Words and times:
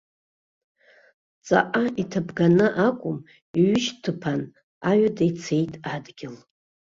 Ҵаҟа 1.45 1.83
иҭабганы 2.01 2.67
акәым, 2.87 3.17
иҩышьтыԥан, 3.59 4.41
аҩада 4.89 5.23
ицеит 5.29 5.73
адгьыл. 5.93 6.35